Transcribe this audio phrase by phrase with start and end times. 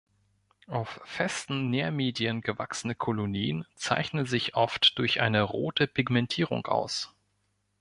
[0.65, 7.13] Auf festen Nährmedien gewachsene Kolonien zeichnen sich oft durch eine rote Pigmentierung aus.